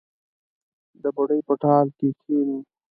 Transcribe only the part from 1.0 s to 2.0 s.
د بوډۍ په ټال